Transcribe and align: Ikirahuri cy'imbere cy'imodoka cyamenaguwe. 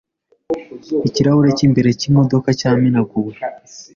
Ikirahuri 1.07 1.57
cy'imbere 1.57 1.89
cy'imodoka 1.99 2.47
cyamenaguwe. 2.59 3.35